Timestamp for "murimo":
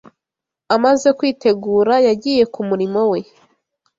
2.69-3.01